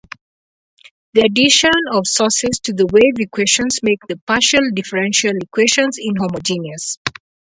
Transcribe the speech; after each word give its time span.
The 1.13 1.21
addition 1.27 1.69
of 1.91 2.07
sources 2.07 2.59
to 2.63 2.73
the 2.73 2.87
wave 2.91 3.19
equations 3.19 3.81
makes 3.83 4.07
the 4.07 4.19
partial 4.25 4.67
differential 4.73 5.33
equations 5.43 5.99
inhomogeneous. 5.99 6.97